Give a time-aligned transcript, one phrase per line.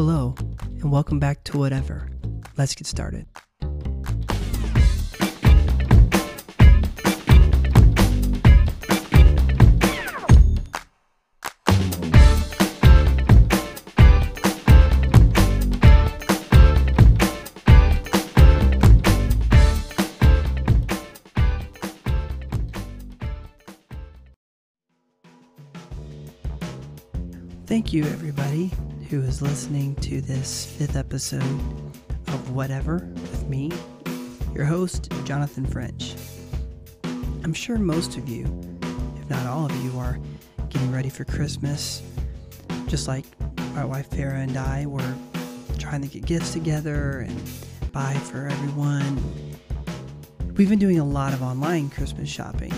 [0.00, 0.36] Hello,
[0.80, 2.08] and welcome back to Whatever.
[2.56, 3.26] Let's get started.
[27.66, 28.70] Thank you, everybody
[29.08, 33.72] who is listening to this fifth episode of Whatever with me,
[34.54, 36.14] your host, Jonathan French.
[37.42, 38.44] I'm sure most of you,
[39.18, 40.18] if not all of you, are
[40.68, 42.02] getting ready for Christmas,
[42.86, 43.24] just like
[43.74, 45.14] my wife Farah and I were
[45.78, 47.50] trying to get gifts together and
[47.92, 49.22] buy for everyone.
[50.54, 52.74] We've been doing a lot of online Christmas shopping.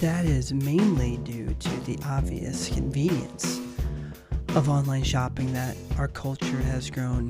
[0.00, 3.60] That is mainly due to the obvious convenience
[4.56, 7.28] of online shopping that our culture has grown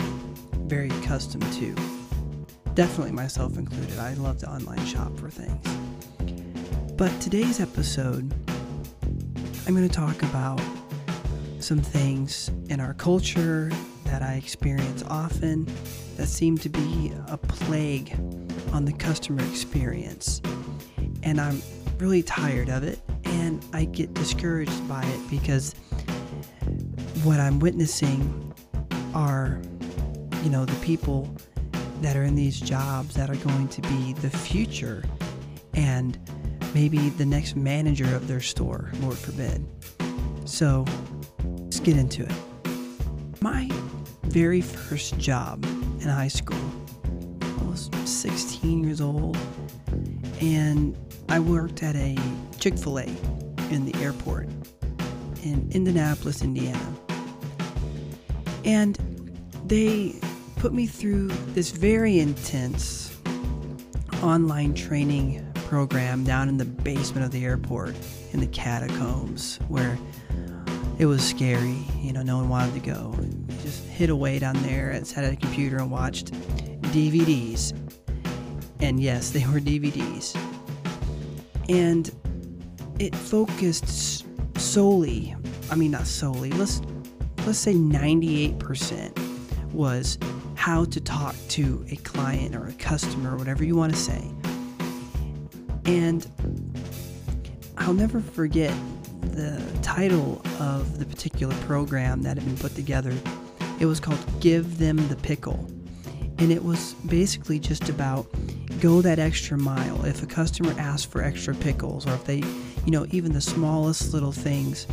[0.67, 1.75] very accustomed to.
[2.75, 3.99] Definitely myself included.
[3.99, 5.63] I love to online shop for things.
[6.97, 8.33] But today's episode,
[9.67, 10.63] I'm going to talk about
[11.59, 13.71] some things in our culture
[14.05, 15.69] that I experience often
[16.17, 18.19] that seem to be a plague
[18.73, 20.41] on the customer experience.
[21.23, 21.61] And I'm
[21.99, 25.75] really tired of it and I get discouraged by it because
[27.25, 28.55] what I'm witnessing
[29.15, 29.61] are,
[30.43, 31.29] you know, the people
[32.01, 35.05] that are in these jobs that are going to be the future
[35.75, 36.19] and
[36.75, 39.67] maybe the next manager of their store, Lord forbid.
[40.47, 40.87] So
[41.45, 42.33] let's get into it.
[43.43, 43.69] My
[44.25, 46.59] very first job in high school,
[47.43, 49.37] I was 16 years old,
[50.41, 50.97] and
[51.29, 52.17] I worked at a
[52.59, 53.07] Chick fil A
[53.71, 54.49] in the airport
[55.43, 56.79] in Indianapolis, Indiana.
[58.65, 58.97] And
[59.67, 60.15] they
[60.57, 63.19] put me through this very intense
[64.23, 67.95] online training program down in the basement of the airport
[68.33, 69.99] in the catacombs where
[70.99, 71.79] it was scary.
[72.01, 73.15] You know, no one wanted to go.
[73.19, 73.31] We
[73.63, 76.33] just hid away down there and sat at a computer and watched
[76.93, 77.73] DVDs.
[78.81, 80.37] And yes, they were DVDs.
[81.69, 82.11] And
[82.99, 84.27] it focused
[84.59, 85.35] solely,
[85.71, 86.83] I mean, not solely, let's
[87.47, 89.19] let's say 98%
[89.73, 90.19] was
[90.55, 94.31] how to talk to a client or a customer, whatever you want to say.
[95.87, 96.27] And
[97.79, 98.75] I'll never forget
[99.23, 103.17] the title of the particular program that had been put together.
[103.79, 105.67] It was called Give Them the Pickle.
[106.39, 108.27] And it was basically just about
[108.81, 110.05] go that extra mile.
[110.05, 112.39] If a customer asks for extra pickles, or if they,
[112.85, 114.87] you know, even the smallest little things,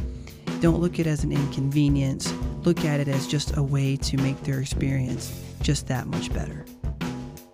[0.57, 2.33] don't look at it as an inconvenience.
[2.63, 5.31] Look at it as just a way to make their experience
[5.61, 6.65] just that much better.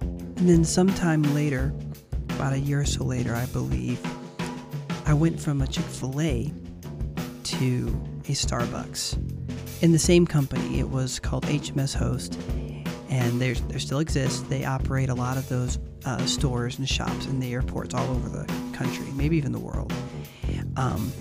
[0.02, 1.74] And then sometime later,
[2.30, 4.00] about a year or so later, I believe,
[5.06, 6.52] I went from a Chick fil A
[7.44, 7.88] to
[8.26, 9.82] a Starbucks.
[9.82, 12.40] In the same company, it was called HMS Host,
[13.10, 14.50] and there still exist.
[14.50, 18.30] They operate a lot of those uh, stores and shops in the airports all over
[18.30, 19.94] the country, maybe even the world.
[20.76, 21.12] Um,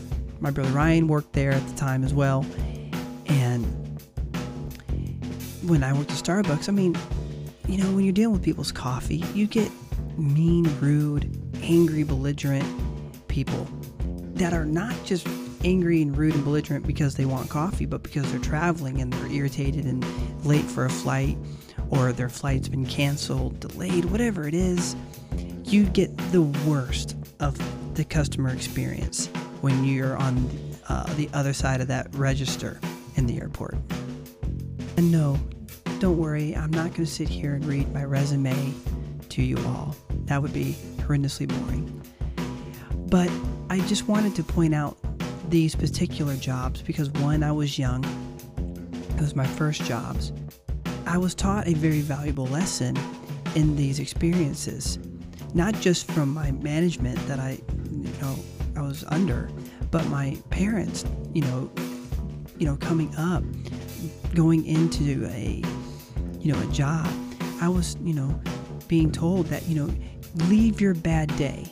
[0.42, 2.44] my brother Ryan worked there at the time as well.
[3.26, 3.64] And
[5.64, 6.97] when I worked at Starbucks, I mean,
[7.69, 9.70] you know, when you're dealing with people's coffee, you get
[10.19, 11.31] mean, rude,
[11.62, 12.66] angry, belligerent
[13.28, 13.69] people
[14.34, 15.28] that are not just
[15.64, 19.31] angry and rude and belligerent because they want coffee, but because they're traveling and they're
[19.31, 20.04] irritated and
[20.44, 21.38] late for a flight
[21.91, 24.97] or their flight's been canceled, delayed, whatever it is.
[25.64, 27.56] You get the worst of
[27.94, 29.31] the customer experience
[29.62, 30.50] when you're on
[30.89, 32.81] uh, the other side of that register
[33.17, 33.77] in the airport.
[34.97, 35.39] And no,
[36.00, 38.75] don't worry, I'm not going to sit here and read my resume
[39.31, 39.97] to you all.
[40.25, 42.03] That would be horrendously boring.
[43.06, 43.31] But
[43.71, 44.99] I just wanted to point out
[45.49, 48.05] these particular jobs because one, I was young,
[49.17, 50.33] it was my first jobs.
[51.06, 52.99] I was taught a very valuable lesson
[53.55, 54.99] in these experiences,
[55.55, 57.61] not just from my management that I,
[57.91, 58.37] you know,
[59.09, 59.49] Under,
[59.91, 61.71] but my parents, you know,
[62.59, 63.43] you know, coming up,
[64.35, 65.62] going into a,
[66.39, 67.09] you know, a job,
[67.61, 68.41] I was, you know,
[68.89, 69.94] being told that, you know,
[70.49, 71.65] leave your bad day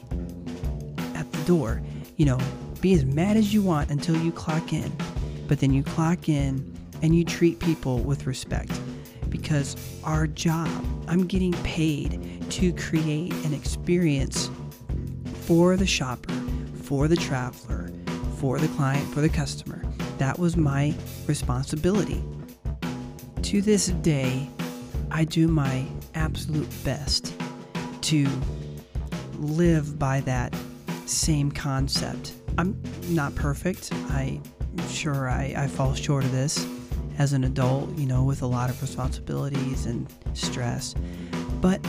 [1.14, 1.82] at the door.
[2.16, 2.38] You know,
[2.80, 4.92] be as mad as you want until you clock in,
[5.48, 8.72] but then you clock in and you treat people with respect
[9.30, 10.68] because our job,
[11.08, 14.50] I'm getting paid to create an experience
[15.42, 16.39] for the shopper
[16.90, 17.88] for the traveler,
[18.38, 19.80] for the client, for the customer.
[20.18, 20.92] That was my
[21.28, 22.20] responsibility.
[23.42, 24.50] to this day,
[25.12, 27.32] I do my absolute best
[28.00, 28.26] to
[29.38, 30.52] live by that
[31.06, 32.32] same concept.
[32.58, 33.92] I'm not perfect.
[34.10, 34.42] I'm
[34.88, 36.66] sure I, I fall short of this
[37.18, 40.96] as an adult, you know, with a lot of responsibilities and stress.
[41.60, 41.80] But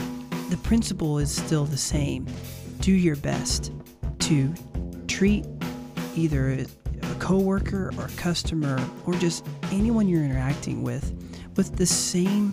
[0.48, 2.24] the principle is still the same.
[2.78, 3.72] Do your best
[4.20, 4.54] to
[5.22, 5.46] treat
[6.16, 11.12] either a coworker or a customer or just anyone you're interacting with
[11.54, 12.52] with the same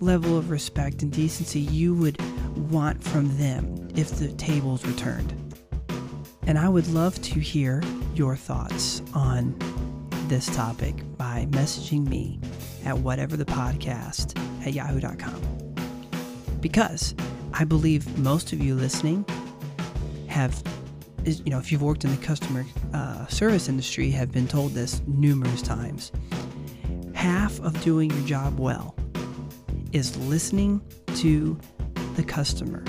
[0.00, 2.20] level of respect and decency you would
[2.70, 5.32] want from them if the tables were turned.
[6.46, 7.82] And I would love to hear
[8.14, 9.54] your thoughts on
[10.28, 12.38] this topic by messaging me
[12.84, 15.40] at whatever the podcast at yahoo.com.
[16.60, 17.14] Because
[17.54, 19.24] I believe most of you listening
[20.28, 20.62] have,
[21.24, 22.64] you know, if you've worked in the customer
[22.94, 26.12] uh, service industry, have been told this numerous times.
[27.14, 28.96] Half of doing your job well
[29.92, 30.80] is listening
[31.16, 31.58] to
[32.16, 32.84] the customer,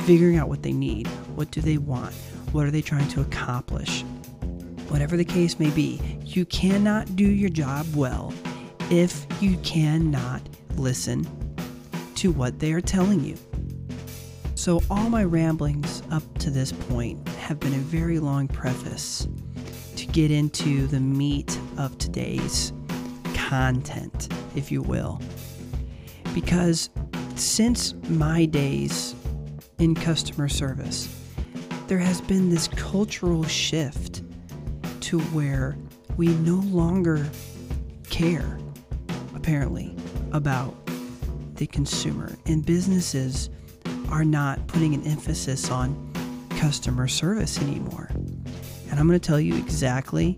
[0.00, 2.14] figuring out what they need, what do they want,
[2.52, 4.02] what are they trying to accomplish.
[4.88, 8.32] Whatever the case may be, you cannot do your job well
[8.90, 10.42] if you cannot
[10.76, 11.26] listen
[12.14, 13.36] to what they are telling you.
[14.54, 19.26] So, all my ramblings up to this point have been a very long preface
[19.96, 22.74] to get into the meat of today's
[23.32, 25.18] content, if you will.
[26.34, 26.90] Because
[27.36, 29.14] since my days
[29.78, 31.08] in customer service,
[31.86, 34.22] there has been this cultural shift
[35.00, 35.74] to where
[36.18, 37.26] we no longer
[38.10, 38.58] care,
[39.34, 39.96] apparently,
[40.32, 40.76] about
[41.54, 42.36] the consumer.
[42.44, 43.48] And businesses
[44.10, 46.07] are not putting an emphasis on
[46.58, 48.10] customer service anymore.
[48.90, 50.32] And I'm going to tell you exactly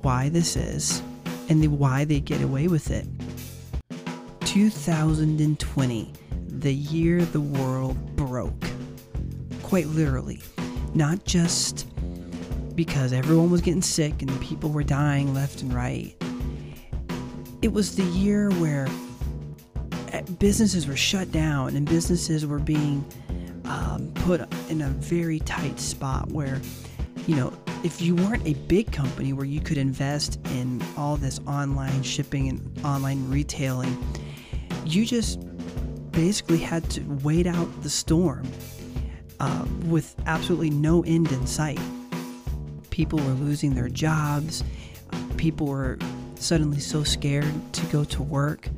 [0.00, 1.02] why this is
[1.50, 3.06] and the, why they get away with it.
[4.46, 6.12] 2020,
[6.48, 8.64] the year the world broke.
[9.62, 10.40] Quite literally
[10.94, 11.86] not just
[12.74, 16.14] because everyone was getting sick and people were dying left and right.
[17.60, 18.88] It was the year where
[20.12, 23.04] eh, businesses were shut down and businesses were being
[23.68, 26.60] um, put in a very tight spot where,
[27.26, 27.52] you know,
[27.84, 32.48] if you weren't a big company where you could invest in all this online shipping
[32.48, 33.96] and online retailing,
[34.84, 35.38] you just
[36.10, 38.50] basically had to wait out the storm
[39.38, 41.78] uh, with absolutely no end in sight.
[42.90, 44.64] People were losing their jobs.
[45.36, 45.98] People were
[46.34, 48.68] suddenly so scared to go to work.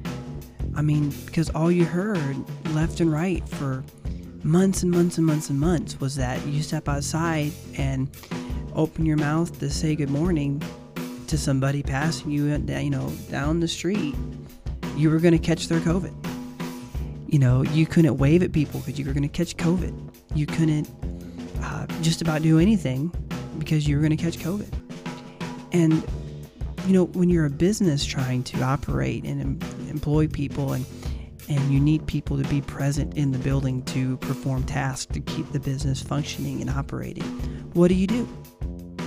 [0.76, 2.36] I mean, because all you heard
[2.74, 3.82] left and right for
[4.42, 8.08] months and months and months and months was that you step outside and
[8.74, 10.62] open your mouth to say good morning
[11.26, 14.14] to somebody passing you, you know, down the street,
[14.96, 16.14] you were going to catch their COVID.
[17.28, 20.46] You know, you couldn't wave at people because you were going to catch COVID you
[20.46, 20.88] couldn't
[21.62, 23.12] uh, just about do anything
[23.58, 24.72] because you were going to catch COVID.
[25.72, 26.04] And,
[26.86, 30.86] you know, when you're a business trying to operate and em- employ people and
[31.50, 35.50] and you need people to be present in the building to perform tasks to keep
[35.52, 37.24] the business functioning and operating.
[37.74, 38.26] What do you do?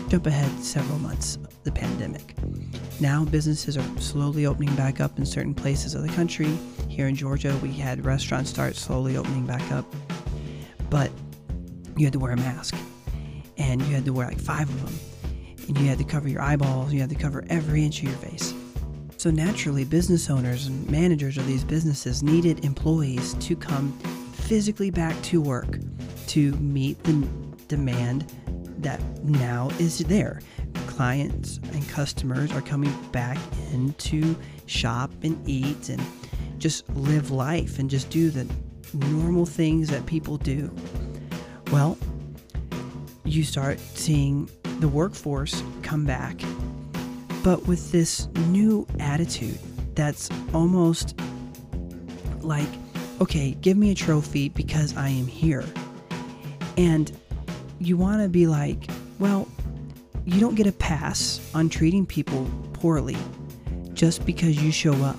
[0.09, 2.35] Jump ahead several months, the pandemic.
[2.99, 6.55] Now businesses are slowly opening back up in certain places of the country.
[6.87, 9.85] Here in Georgia, we had restaurants start slowly opening back up
[10.93, 11.09] but
[11.97, 12.75] you had to wear a mask
[13.57, 16.39] and you had to wear like five of them and you had to cover your
[16.39, 18.53] eyeballs you had to cover every inch of your face
[19.23, 23.97] so naturally business owners and managers of these businesses needed employees to come
[24.33, 25.79] physically back to work
[26.27, 27.13] to meet the
[27.69, 28.29] demand
[28.79, 30.41] that now is there.
[30.87, 33.37] Clients and customers are coming back
[33.71, 36.01] in to shop and eat and
[36.57, 38.45] just live life and just do the
[38.93, 40.69] normal things that people do,
[41.71, 41.97] well,
[43.23, 44.49] you start seeing
[44.81, 46.41] the workforce come back,
[47.43, 49.59] but with this new attitude
[49.95, 51.19] that's almost
[52.41, 52.69] like,
[53.21, 55.65] okay, give me a trophy because I am here.
[56.77, 57.11] And
[57.79, 59.47] you want to be like, well,
[60.25, 63.17] you don't get a pass on treating people poorly
[63.93, 65.17] just because you show up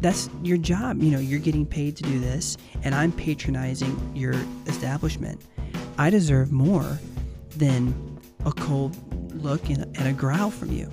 [0.00, 1.02] that's your job.
[1.02, 4.34] You know, you're getting paid to do this, and I'm patronizing your
[4.66, 5.40] establishment.
[5.98, 6.98] I deserve more
[7.56, 8.96] than a cold
[9.42, 10.90] look and, a growl from you.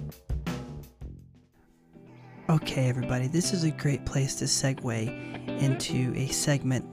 [2.49, 6.83] Okay, everybody, this is a great place to segue into a segment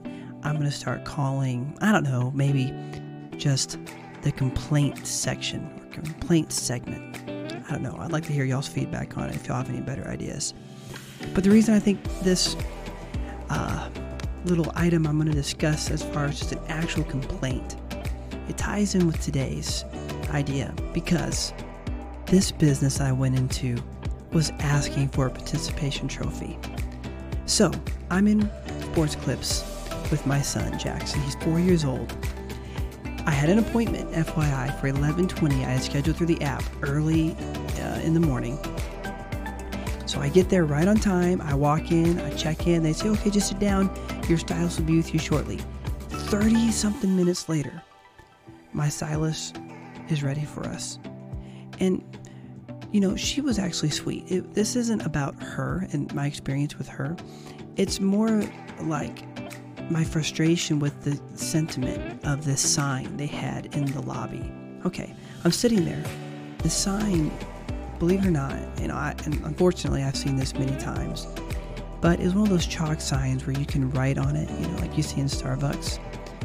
[0.45, 2.73] I'm going to start calling, I don't know, maybe
[3.37, 3.76] just
[4.23, 7.16] the complaint section or complaint segment.
[7.69, 7.97] I don't know.
[7.99, 10.54] I'd like to hear y'all's feedback on it if y'all have any better ideas.
[11.35, 12.54] But the reason I think this
[13.49, 13.90] uh,
[14.45, 17.75] little item I'm going to discuss as far as just an actual complaint,
[18.49, 19.85] it ties in with today's
[20.30, 21.52] idea because
[22.26, 23.83] this business I went into
[24.32, 26.58] was asking for a participation trophy.
[27.46, 27.72] So
[28.10, 28.50] I'm in
[28.82, 29.64] sports clips
[30.10, 31.20] with my son Jackson.
[31.22, 32.12] He's four years old.
[33.26, 35.64] I had an appointment, FYI, for 11:20.
[35.64, 37.37] I had scheduled through the app early
[37.80, 38.58] uh, in the morning.
[40.06, 41.40] So I get there right on time.
[41.40, 42.82] I walk in, I check in.
[42.82, 43.90] They say, "Okay, just sit down.
[44.28, 45.60] Your stylist will be with you shortly."
[46.08, 47.82] 30 something minutes later,
[48.72, 49.58] my stylist
[50.08, 50.99] is ready for us.
[51.80, 52.02] And
[52.92, 54.25] you know, she was actually sweet.
[54.30, 57.16] It, this isn't about her and my experience with her.
[57.76, 58.42] It's more
[58.82, 59.25] like
[59.90, 64.52] my frustration with the sentiment of this sign they had in the lobby.
[64.85, 66.02] Okay, I'm sitting there.
[66.59, 67.30] The sign,
[67.99, 68.56] believe it or not,
[68.90, 71.26] know, I, and unfortunately I've seen this many times,
[72.00, 74.78] but it's one of those chalk signs where you can write on it, you know,
[74.78, 75.99] like you see in Starbucks.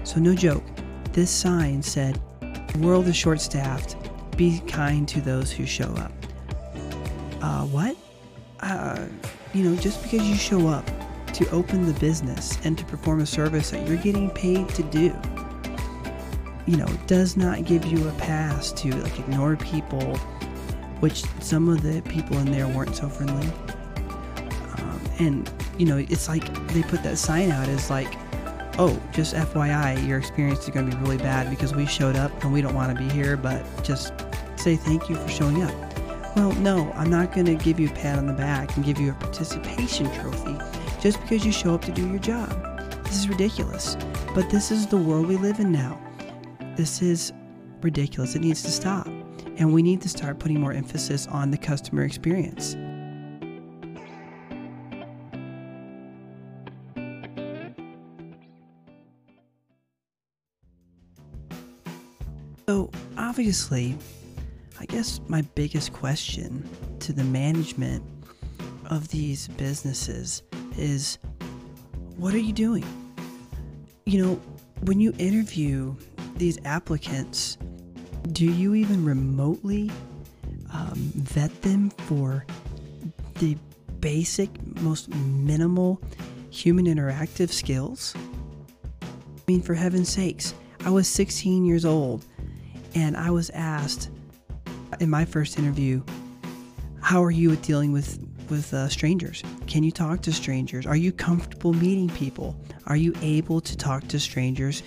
[0.03, 0.63] So no joke,
[1.11, 3.95] this sign said, "The world is short-staffed.
[4.37, 6.11] Be kind to those who show up."
[7.45, 7.95] Uh, what?
[8.61, 9.05] Uh,
[9.53, 10.83] you know, just because you show up
[11.31, 15.13] to open the business and to perform a service that you're getting paid to do,
[16.65, 20.17] you know, does not give you a pass to like ignore people,
[21.01, 23.47] which some of the people in there weren't so friendly.
[24.79, 28.11] Um, and you know, it's like they put that sign out as like,
[28.79, 32.43] oh, just FYI, your experience is going to be really bad because we showed up
[32.43, 34.13] and we don't want to be here, but just
[34.55, 35.84] say thank you for showing up.
[36.35, 38.99] Well, no, I'm not going to give you a pat on the back and give
[38.99, 40.57] you a participation trophy
[40.99, 42.49] just because you show up to do your job.
[43.05, 43.95] This is ridiculous.
[44.33, 45.97] But this is the world we live in now.
[46.75, 47.31] This is
[47.81, 48.35] ridiculous.
[48.35, 49.07] It needs to stop.
[49.57, 52.75] And we need to start putting more emphasis on the customer experience.
[62.67, 63.95] So, obviously,
[64.79, 66.67] I guess my biggest question
[66.99, 68.03] to the management
[68.89, 70.43] of these businesses
[70.77, 71.17] is
[72.17, 72.85] what are you doing?
[74.05, 74.41] You know,
[74.81, 75.95] when you interview
[76.35, 77.57] these applicants,
[78.31, 79.91] do you even remotely
[80.73, 82.45] um, vet them for
[83.39, 83.57] the
[83.99, 84.49] basic,
[84.81, 86.01] most minimal
[86.49, 88.13] human interactive skills?
[89.01, 89.07] I
[89.47, 90.53] mean, for heaven's sakes,
[90.85, 92.25] I was 16 years old
[92.93, 94.09] and I was asked
[94.99, 96.03] in my first interview,
[97.01, 99.43] how are you at dealing with with uh, strangers?
[99.67, 100.85] Can you talk to strangers?
[100.85, 102.55] Are you comfortable meeting people?
[102.85, 104.83] Are you able to talk to strangers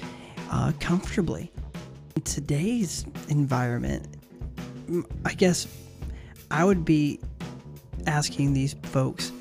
[0.50, 1.50] uh, comfortably?
[2.14, 4.06] In today's environment,
[5.24, 5.66] I guess
[6.50, 7.20] I would be
[8.06, 9.32] asking these folks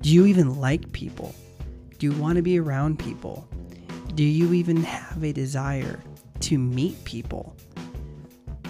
[0.00, 1.32] do you even like people?
[1.98, 3.46] Do you want to be around people?
[4.16, 6.00] Do you even have a desire
[6.40, 7.54] to meet people?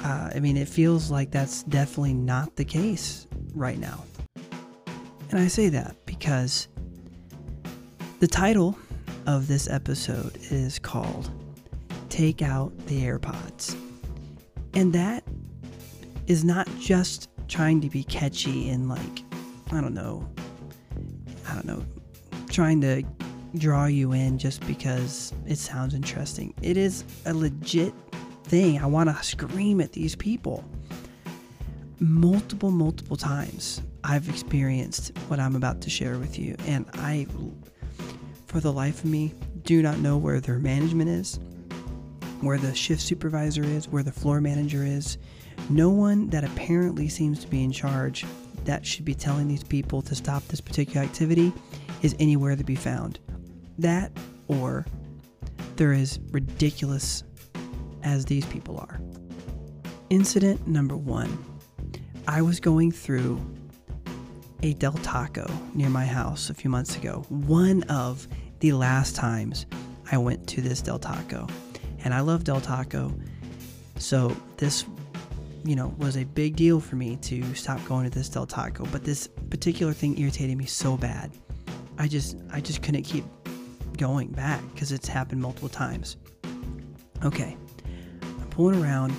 [0.03, 4.05] Uh, I mean, it feels like that's definitely not the case right now.
[5.31, 6.69] And I say that because
[8.21, 8.77] the title
[9.27, 11.31] of this episode is called
[12.09, 13.77] Take Out the AirPods.
[14.75, 15.25] And that
[16.27, 19.23] is not just trying to be catchy and like,
[19.71, 20.29] I don't know,
[21.49, 21.85] I don't know,
[22.49, 23.03] trying to
[23.57, 26.55] draw you in just because it sounds interesting.
[26.63, 27.95] It is a legit
[28.45, 28.81] thing.
[28.81, 30.65] I want to scream at these people.
[31.99, 37.27] Multiple, multiple times, I've experienced what I'm about to share with you, and I,
[38.47, 39.33] for the life of me,
[39.63, 41.39] do not know where their management is,
[42.41, 45.19] where the shift supervisor is, where the floor manager is.
[45.71, 48.25] No one that apparently seems to be in charge
[48.65, 51.53] that should be telling these people to stop this particular activity
[52.03, 53.19] is anywhere to be found.
[53.79, 54.13] That
[54.49, 54.87] or
[55.77, 55.97] they're
[56.31, 57.25] ridiculous
[58.03, 59.01] as these people are.
[60.11, 61.43] Incident number one
[62.29, 63.41] I was going through
[64.63, 67.25] a Del Taco near my house a few months ago.
[67.29, 68.29] One of
[68.61, 69.67] the last times
[70.13, 71.49] I went to this Del Taco.
[72.05, 73.13] And I love Del Taco.
[73.97, 74.85] So this,
[75.65, 78.85] you know, was a big deal for me to stop going to this Del Taco.
[78.93, 81.33] But this particular thing irritated me so bad.
[81.99, 83.25] I just I just couldn't keep
[83.97, 86.17] going back because it's happened multiple times.
[87.25, 87.57] Okay
[88.53, 89.15] pulling around.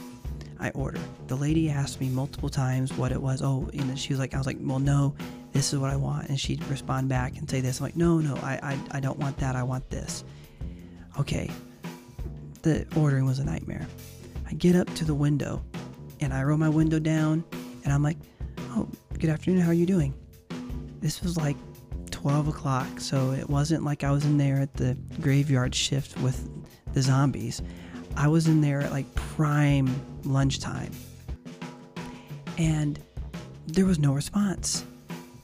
[0.60, 1.00] I order.
[1.28, 3.42] The lady asked me multiple times what it was.
[3.42, 5.14] Oh, and she was like, I was like, well, no,
[5.52, 6.30] this is what I want.
[6.30, 7.80] And she'd respond back and say this.
[7.80, 9.56] I'm like, no, no, I, I, I don't want that.
[9.56, 10.24] I want this.
[11.20, 11.50] Okay.
[12.62, 13.86] The ordering was a nightmare.
[14.48, 15.62] I get up to the window
[16.22, 17.44] and I roll my window down
[17.84, 18.18] and I'm like,
[18.70, 18.88] oh,
[19.20, 19.60] good afternoon.
[19.60, 20.14] How are you doing?
[21.02, 21.58] This was like
[22.12, 26.48] 12 o'clock, so it wasn't like I was in there at the graveyard shift with
[26.94, 27.62] the zombies.
[28.16, 29.94] I was in there at like prime
[30.24, 30.92] lunchtime.
[32.58, 33.00] And
[33.68, 34.86] there was no response.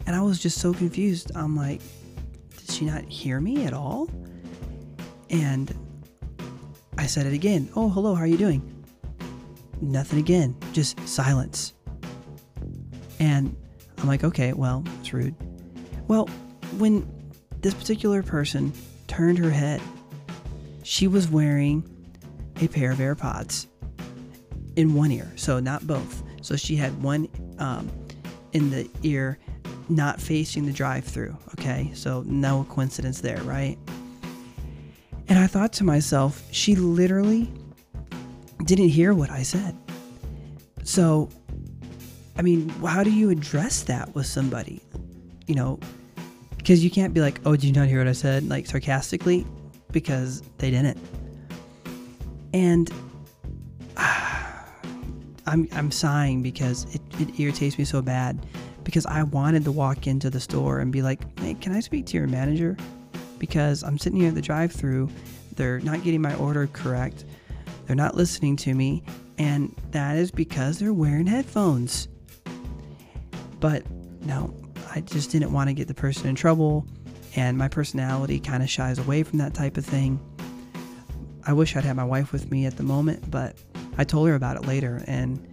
[0.06, 1.32] And I was just so confused.
[1.36, 1.82] I'm like,
[2.58, 4.10] did she not hear me at all?
[5.30, 5.74] And
[6.98, 7.70] I said it again.
[7.76, 8.86] Oh, hello, how are you doing?
[9.82, 11.74] Nothing again, just silence.
[13.20, 13.56] And
[13.98, 15.36] I'm like, okay, well, it's rude.
[16.08, 16.28] Well,
[16.78, 17.08] when
[17.62, 18.74] this particular person
[19.08, 19.82] turned her head,
[20.84, 21.84] she was wearing
[22.62, 23.68] a pair of AirPods
[24.76, 26.24] in one ear, so not both.
[26.42, 27.90] So she had one um,
[28.54, 29.38] in the ear
[29.90, 31.36] not facing the drive through.
[31.60, 33.78] Okay, so no coincidence there, right?
[35.28, 37.52] And I thought to myself, she literally
[38.66, 39.78] didn't hear what I said.
[40.84, 41.30] So,
[42.38, 44.82] I mean, how do you address that with somebody?
[45.46, 45.80] You know,
[46.58, 48.48] because you can't be like, oh, did you not hear what I said?
[48.48, 49.46] Like sarcastically,
[49.92, 50.98] because they didn't.
[52.54, 52.92] And
[53.98, 58.46] I'm, I'm sighing because it, it irritates me so bad
[58.84, 62.06] because I wanted to walk into the store and be like, hey, can I speak
[62.08, 62.78] to your manager?
[63.38, 65.10] Because I'm sitting here at the drive through,
[65.56, 67.26] they're not getting my order correct,
[67.86, 69.04] they're not listening to me,
[69.38, 72.08] and that is because they're wearing headphones.
[73.60, 73.84] But
[74.22, 74.54] no,
[74.94, 76.86] I just didn't want to get the person in trouble,
[77.36, 80.20] and my personality kind of shies away from that type of thing.
[81.46, 83.56] I wish I'd had my wife with me at the moment, but
[83.98, 85.46] I told her about it later, and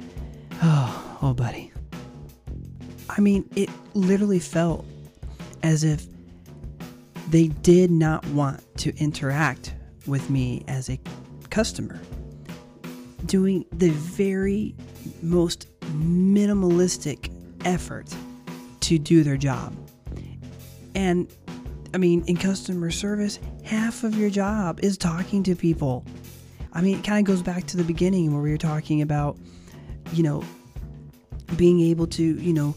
[0.63, 1.73] oh, oh, buddy.
[3.09, 4.85] I mean, it literally felt
[5.63, 6.07] as if
[7.29, 9.75] they did not want to interact
[10.07, 10.99] with me as a
[11.51, 12.01] customer.
[13.25, 14.75] Doing the very
[15.23, 17.31] most minimalistic
[17.65, 18.15] effort
[18.81, 19.75] to do their job.
[20.95, 21.29] And
[21.97, 26.05] I mean, in customer service, half of your job is talking to people.
[26.75, 29.39] I mean, it kind of goes back to the beginning where we were talking about,
[30.13, 30.45] you know,
[31.57, 32.77] being able to, you know,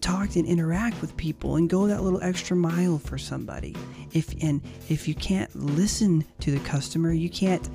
[0.00, 3.76] talk and interact with people and go that little extra mile for somebody.
[4.14, 7.68] If and if you can't listen to the customer, you can't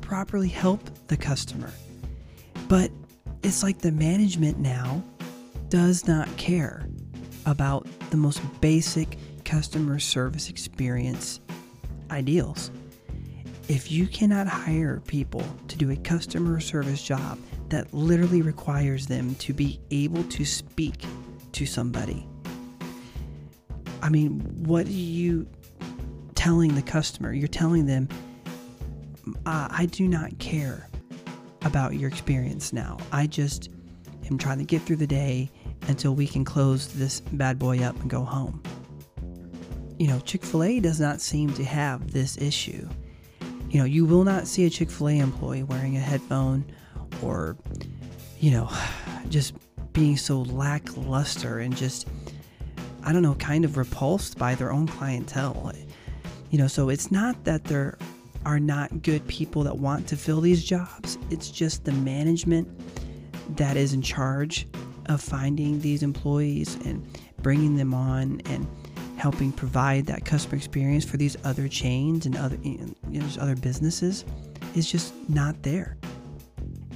[0.00, 1.70] properly help the customer.
[2.66, 2.90] But
[3.44, 5.04] it's like the management now
[5.68, 6.88] does not care
[7.46, 9.16] about the most basic
[9.48, 11.40] customer service experience
[12.10, 12.70] ideals.
[13.66, 17.38] If you cannot hire people to do a customer service job
[17.70, 21.02] that literally requires them to be able to speak
[21.52, 22.28] to somebody,
[24.02, 25.48] I mean, what are you
[26.34, 27.32] telling the customer?
[27.32, 28.06] You're telling them,
[29.46, 30.90] I do not care
[31.62, 32.98] about your experience now.
[33.12, 33.70] I just
[34.30, 35.50] am trying to get through the day
[35.88, 38.62] until we can close this bad boy up and go home.
[39.98, 42.88] You know, Chick fil A does not seem to have this issue.
[43.68, 46.64] You know, you will not see a Chick fil A employee wearing a headphone
[47.22, 47.56] or,
[48.40, 48.70] you know,
[49.28, 49.54] just
[49.92, 52.06] being so lackluster and just,
[53.02, 55.72] I don't know, kind of repulsed by their own clientele.
[56.50, 57.98] You know, so it's not that there
[58.46, 62.68] are not good people that want to fill these jobs, it's just the management
[63.56, 64.68] that is in charge
[65.06, 67.04] of finding these employees and
[67.42, 68.66] bringing them on and
[69.18, 74.24] helping provide that customer experience for these other chains and other you know, other businesses
[74.74, 75.96] is just not there.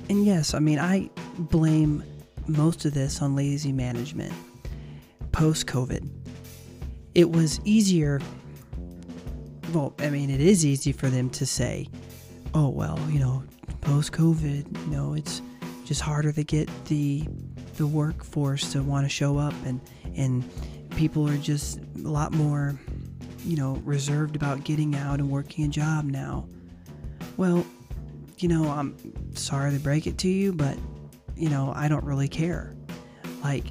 [0.09, 2.05] And yes, I mean I blame
[2.47, 4.33] most of this on lazy management
[5.33, 6.09] post COVID.
[7.15, 8.21] It was easier
[9.73, 11.89] well, I mean it is easy for them to say,
[12.55, 13.43] "Oh, well, you know,
[13.81, 15.43] post COVID, you know, it's
[15.85, 17.27] just harder to get the
[17.77, 19.81] the workforce to want to show up and
[20.15, 20.45] and
[20.97, 22.79] people are just a lot more
[23.45, 26.47] you know reserved about getting out and working a job now.
[27.37, 27.65] Well
[28.39, 28.97] you know i'm
[29.37, 30.77] sorry to break it to you but
[31.37, 32.75] you know i don't really care.
[33.43, 33.67] Like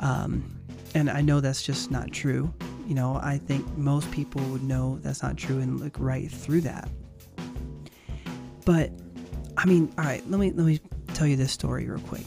[0.00, 0.60] um
[0.94, 2.52] and i know that's just not true.
[2.86, 6.62] You know i think most people would know that's not true and look right through
[6.62, 6.88] that.
[8.64, 8.90] But
[9.56, 10.80] i mean all right let me let me
[11.14, 12.24] tell you this story real quick.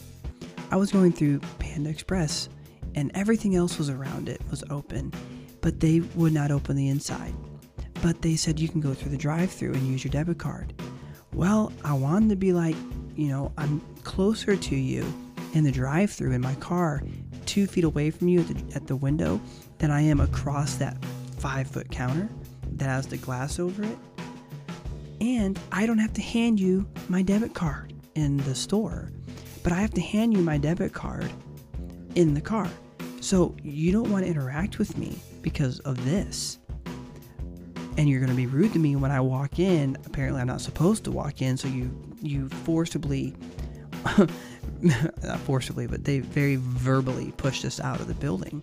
[0.70, 2.48] I was going through Panda Express
[2.96, 5.12] and everything else was around it was open,
[5.60, 7.32] but they would not open the inside.
[8.02, 10.74] But they said you can go through the drive through and use your debit card.
[11.32, 12.74] Well, I wanted to be like,
[13.14, 15.04] you know, I'm closer to you
[15.52, 17.02] in the drive through in my car,
[17.44, 19.40] two feet away from you at the, at the window,
[19.78, 20.96] than I am across that
[21.38, 22.28] five foot counter
[22.72, 23.98] that has the glass over it.
[25.20, 29.10] And I don't have to hand you my debit card in the store
[29.66, 31.28] but I have to hand you my debit card
[32.14, 32.70] in the car.
[33.20, 36.58] So you don't want to interact with me because of this.
[37.96, 39.96] And you're going to be rude to me when I walk in.
[40.04, 43.34] Apparently, I'm not supposed to walk in, so you you forcibly
[44.82, 48.62] not forcibly, but they very verbally pushed us out of the building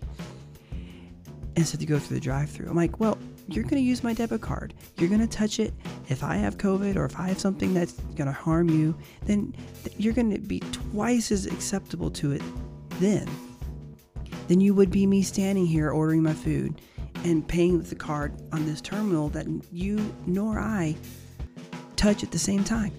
[1.56, 2.68] and said to go through the drive-through.
[2.68, 4.74] I'm like, well, you're going to use my debit card.
[4.96, 5.74] You're going to touch it.
[6.08, 9.54] If I have COVID or if I have something that's going to harm you, then
[9.98, 12.42] you're going to be twice as acceptable to it
[13.00, 13.28] then
[14.48, 16.80] than you would be me standing here ordering my food
[17.24, 20.96] and paying with the card on this terminal that you nor I
[21.96, 22.92] touch at the same time.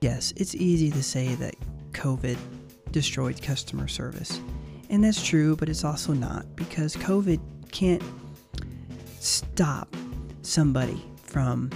[0.00, 1.54] Yes, it's easy to say that
[1.92, 2.38] COVID
[2.90, 4.40] destroyed customer service.
[4.88, 8.02] And that's true, but it's also not because COVID can't
[9.20, 9.94] stop
[10.42, 11.70] somebody from,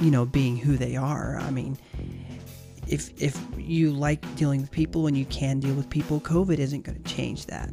[0.00, 1.38] you know, being who they are.
[1.38, 1.78] I mean,
[2.88, 6.82] if if you like dealing with people and you can deal with people, COVID isn't
[6.82, 7.70] going to change that.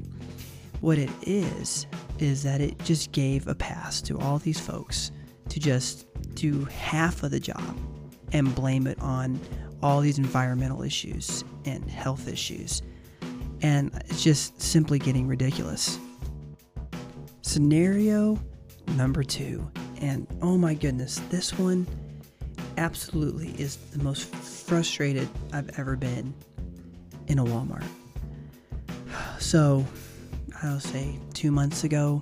[0.84, 1.88] What it is
[2.20, 5.12] is that it just gave a pass to all these folks
[5.48, 7.78] to just do half of the job
[8.34, 9.40] and blame it on
[9.82, 12.82] all these environmental issues and health issues.
[13.62, 15.98] And it's just simply getting ridiculous.
[17.44, 18.38] Scenario
[18.98, 19.66] number two.
[20.02, 21.88] And oh my goodness, this one
[22.76, 26.34] absolutely is the most frustrated I've ever been
[27.28, 27.86] in a Walmart.
[29.40, 29.86] So,
[30.64, 32.22] I'll say two months ago,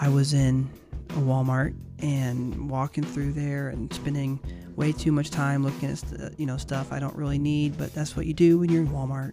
[0.00, 0.70] I was in
[1.10, 4.38] a Walmart and walking through there and spending
[4.76, 8.16] way too much time looking at you know stuff I don't really need, but that's
[8.16, 9.32] what you do when you're in Walmart.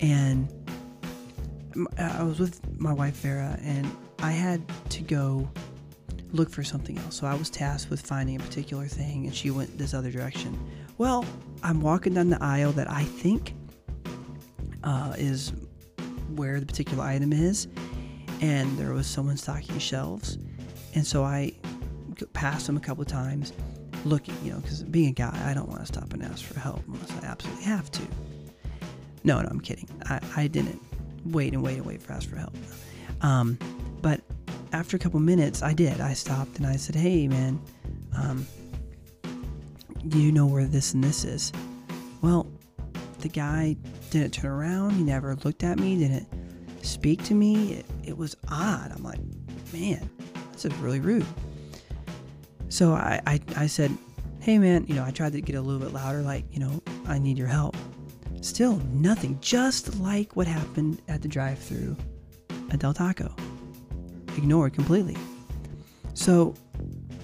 [0.00, 0.48] And
[1.98, 3.86] I was with my wife Vera, and
[4.20, 5.48] I had to go
[6.32, 7.16] look for something else.
[7.16, 10.58] So I was tasked with finding a particular thing, and she went this other direction.
[10.96, 11.24] Well,
[11.62, 13.54] I'm walking down the aisle that I think
[14.82, 15.52] uh, is
[16.38, 17.66] where the particular item is,
[18.40, 20.38] and there was someone stocking shelves,
[20.94, 21.52] and so I
[22.32, 23.52] passed them a couple of times,
[24.04, 26.58] looking, you know, because being a guy, I don't want to stop and ask for
[26.60, 28.02] help unless I absolutely have to.
[29.24, 29.88] No, no, I'm kidding.
[30.06, 30.80] I, I didn't
[31.24, 32.54] wait and wait and wait for ask for help.
[33.20, 33.58] Um,
[34.00, 34.20] but
[34.72, 36.00] after a couple minutes, I did.
[36.00, 37.60] I stopped and I said, "Hey, man,
[38.16, 38.46] um,
[40.06, 41.52] do you know where this and this is?"
[42.22, 42.46] Well,
[43.20, 43.76] the guy
[44.10, 44.90] didn't turn around.
[44.92, 45.98] He never looked at me.
[45.98, 46.26] Didn't
[46.82, 47.74] speak to me.
[47.74, 48.92] It, it was odd.
[48.94, 49.20] I'm like,
[49.72, 50.08] man,
[50.52, 51.26] this is really rude.
[52.68, 53.96] So I, I, I said,
[54.40, 56.82] hey man, you know, I tried to get a little bit louder, like, you know,
[57.06, 57.76] I need your help.
[58.40, 61.96] Still nothing, just like what happened at the drive through
[62.70, 63.34] at Del Taco.
[64.36, 65.16] Ignored completely.
[66.14, 66.54] So,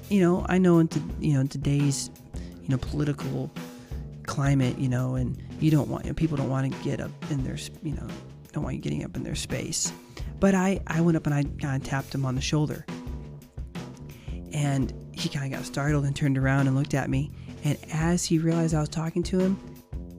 [0.08, 2.10] you know, I know in, to, you know, in today's,
[2.62, 3.50] you know, political
[4.26, 7.10] climate, you know, and you don't want, you know, people don't want to get up
[7.30, 8.06] in their, you know,
[8.52, 9.92] don't want you getting up in their space.
[10.40, 12.84] But I, I went up and I kind of tapped him on the shoulder.
[14.52, 17.32] And he kind of got startled and turned around and looked at me.
[17.64, 19.58] And as he realized I was talking to him,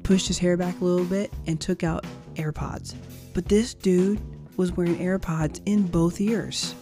[0.04, 2.96] pushed his hair back a little bit and took out AirPods.
[3.34, 4.22] But this dude
[4.58, 6.76] was wearing AirPods in both ears.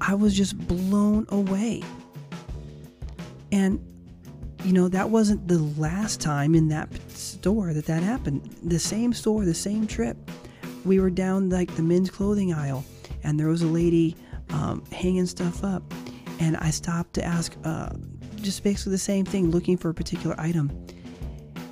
[0.00, 1.82] I was just blown away.
[3.52, 3.80] And,
[4.64, 8.42] you know, that wasn't the last time in that store that that happened.
[8.62, 10.16] The same store, the same trip.
[10.84, 12.84] We were down like the men's clothing aisle,
[13.22, 14.16] and there was a lady
[14.50, 15.82] um, hanging stuff up.
[16.40, 17.90] And I stopped to ask, uh,
[18.36, 20.70] just basically the same thing, looking for a particular item.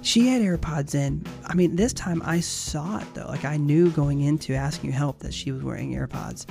[0.03, 1.25] She had AirPods in.
[1.45, 3.27] I mean, this time I saw it though.
[3.27, 6.47] Like I knew going into asking help that she was wearing AirPods.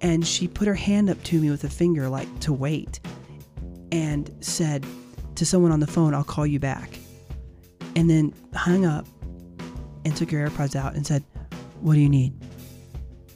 [0.00, 3.00] And she put her hand up to me with a finger, like to wait,
[3.92, 4.84] and said
[5.36, 6.98] to someone on the phone, I'll call you back.
[7.96, 9.06] And then hung up
[10.04, 11.24] and took your AirPods out and said,
[11.80, 12.32] What do you need?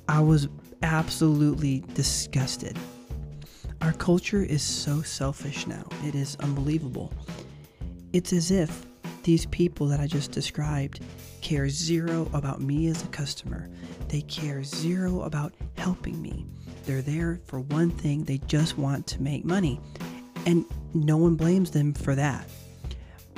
[0.08, 0.48] I was
[0.82, 2.78] absolutely disgusted.
[3.82, 5.84] Our culture is so selfish now.
[6.04, 7.12] It is unbelievable.
[8.12, 8.86] It's as if
[9.22, 11.00] these people that I just described
[11.40, 13.68] care zero about me as a customer.
[14.08, 16.46] They care zero about helping me.
[16.84, 19.80] They're there for one thing, they just want to make money.
[20.46, 20.64] And
[21.04, 22.48] no one blames them for that.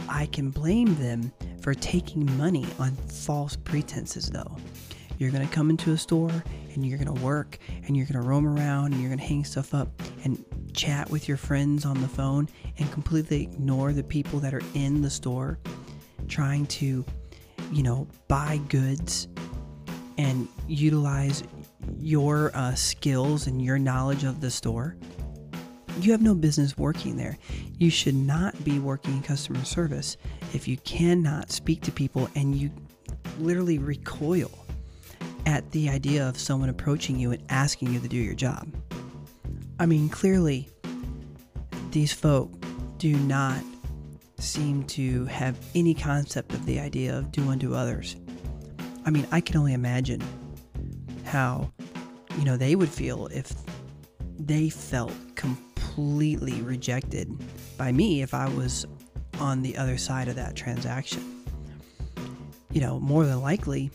[0.09, 4.57] I can blame them for taking money on false pretenses, though.
[5.19, 6.45] You're going to come into a store
[6.75, 9.25] and you're going to work and you're going to roam around and you're going to
[9.25, 9.89] hang stuff up
[10.25, 10.43] and
[10.73, 15.03] chat with your friends on the phone and completely ignore the people that are in
[15.03, 15.59] the store
[16.29, 17.05] trying to,
[17.73, 19.27] you know, buy goods
[20.19, 21.43] and utilize
[21.99, 24.97] your uh, skills and your knowledge of the store.
[26.01, 27.39] You have no business working there.
[27.77, 30.17] You should not be working in customer service
[30.55, 32.71] if you cannot speak to people and you
[33.41, 34.51] literally recoil
[35.45, 38.69] at the idea of someone approaching you and asking you to do your job.
[39.81, 40.69] I mean, clearly,
[41.91, 42.53] these folk
[42.99, 43.61] do not
[44.39, 48.15] seem to have any concept of the idea of do unto others.
[49.05, 50.23] I mean, I can only imagine
[51.25, 51.73] how,
[52.39, 53.53] you know, they would feel if
[54.39, 55.68] they felt completely
[55.99, 57.31] rejected
[57.77, 58.87] by me if I was
[59.41, 61.45] on the other side of that transaction.
[62.71, 63.91] You know, more than likely,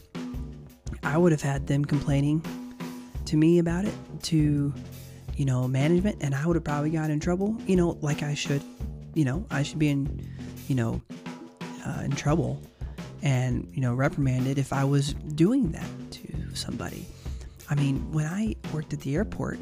[1.03, 2.43] I would have had them complaining
[3.25, 4.73] to me about it to,
[5.35, 8.33] you know, management, and I would have probably got in trouble, you know, like I
[8.33, 8.61] should,
[9.13, 10.27] you know, I should be in,
[10.67, 11.01] you know,
[11.85, 12.61] uh, in trouble
[13.21, 17.05] and, you know, reprimanded if I was doing that to somebody.
[17.69, 19.59] I mean, when I worked at the airport,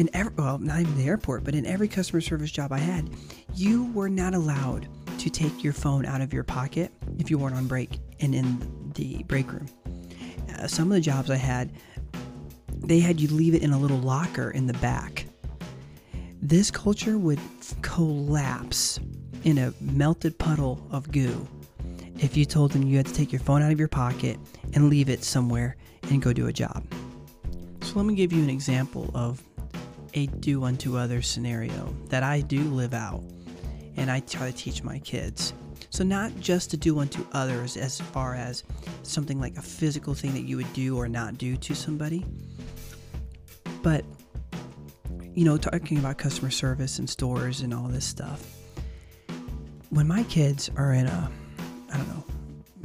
[0.00, 3.10] in every, well, not even the airport, but in every customer service job I had,
[3.54, 7.54] you were not allowed to take your phone out of your pocket if you weren't
[7.54, 9.66] on break and in the break room.
[10.54, 11.72] Uh, some of the jobs I had,
[12.78, 15.26] they had you leave it in a little locker in the back.
[16.40, 17.40] This culture would
[17.82, 18.98] collapse
[19.44, 21.46] in a melted puddle of goo
[22.18, 24.38] if you told them you had to take your phone out of your pocket
[24.72, 26.86] and leave it somewhere and go do a job.
[27.82, 29.42] So, let me give you an example of
[30.14, 33.22] a do unto others scenario that I do live out
[33.96, 35.52] and I try to teach my kids.
[35.90, 38.64] So, not just to do unto others as far as
[39.02, 42.24] something like a physical thing that you would do or not do to somebody,
[43.82, 44.04] but,
[45.34, 48.46] you know, talking about customer service and stores and all this stuff.
[49.88, 51.30] When my kids are in a,
[51.92, 52.24] I don't know,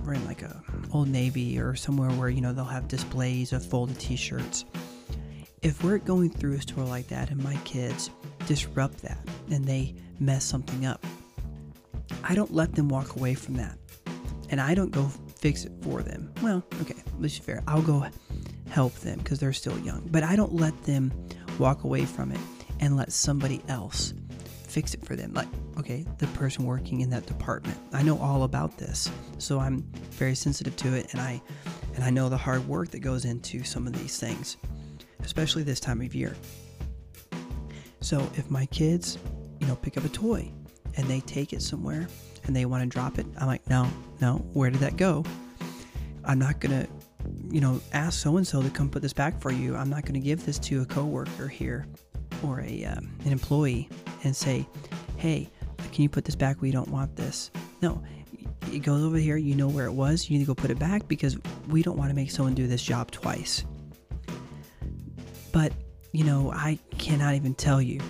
[0.03, 3.65] we're in like a Old Navy or somewhere where, you know, they'll have displays of
[3.65, 4.65] folded t shirts.
[5.65, 8.11] If we're going through a store like that and my kids
[8.45, 9.17] disrupt that
[9.49, 11.03] and they mess something up.
[12.23, 13.75] I don't let them walk away from that.
[14.51, 16.31] And I don't go fix it for them.
[16.43, 17.63] Well, okay, let's be fair.
[17.67, 18.05] I'll go
[18.69, 20.07] help them because they're still young.
[20.11, 21.11] But I don't let them
[21.57, 22.39] walk away from it
[22.79, 24.13] and let somebody else
[24.67, 25.33] fix it for them.
[25.33, 25.47] Like,
[25.79, 27.79] okay, the person working in that department.
[27.91, 29.09] I know all about this.
[29.39, 31.41] So I'm very sensitive to it and I
[31.95, 34.57] and I know the hard work that goes into some of these things,
[35.25, 36.35] especially this time of year.
[37.99, 39.17] So if my kids
[39.59, 40.51] you know, pick up a toy
[40.97, 42.07] and they take it somewhere
[42.45, 43.25] and they want to drop it.
[43.39, 43.89] I'm like, no,
[44.21, 45.23] no, where did that go?
[46.23, 46.87] I'm not to,
[47.49, 49.75] you know, ask so and so to come put this back for you.
[49.75, 51.87] I'm not to give this to a coworker here
[52.43, 53.89] or a um, an employee
[54.23, 54.67] and say,
[55.17, 55.49] hey,
[55.91, 56.61] can you put this back?
[56.61, 57.51] We don't want this.
[57.81, 58.03] No,
[58.71, 59.37] it goes over here.
[59.37, 60.29] You know where it was.
[60.29, 61.37] You need to go put it back because
[61.69, 63.65] we don't want to make someone do this job twice.
[65.55, 65.71] But,
[66.11, 68.01] you know, I cannot even tell you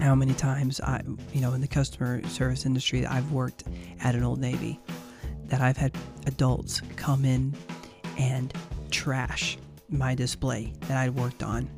[0.00, 1.02] how many times I,
[1.34, 3.64] you know, in the customer service industry I've worked
[4.00, 4.80] at an Old Navy,
[5.48, 7.54] that I've had adults come in
[8.18, 8.54] and
[8.90, 9.58] trash
[9.90, 11.68] my display that I'd worked on,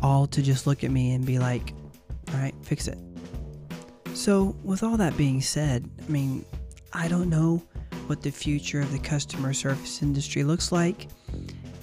[0.00, 1.74] all to just look at me and be like,
[2.32, 2.96] all right, fix it.
[4.14, 6.46] So, with all that being said, I mean,
[6.94, 7.62] I don't know
[8.06, 11.08] what the future of the customer service industry looks like.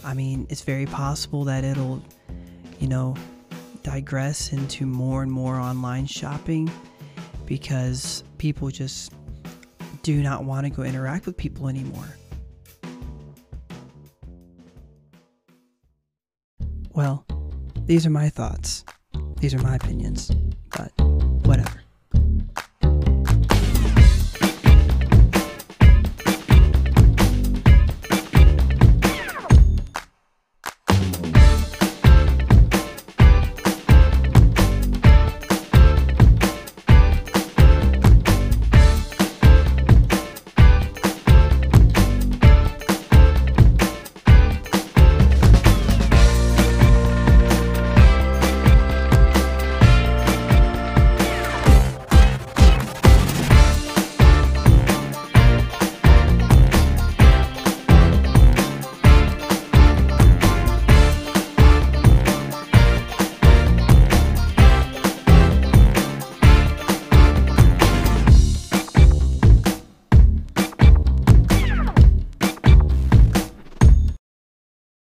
[0.03, 2.01] I mean, it's very possible that it'll,
[2.79, 3.15] you know,
[3.83, 6.71] digress into more and more online shopping
[7.45, 9.13] because people just
[10.03, 12.07] do not want to go interact with people anymore.
[16.93, 17.25] Well,
[17.85, 18.83] these are my thoughts.
[19.39, 20.31] These are my opinions.
[20.75, 20.91] But